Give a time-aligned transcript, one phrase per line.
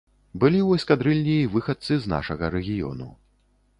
[0.43, 3.11] Былі ў эскадрыллі і выхадцы з нашага рэгіёну.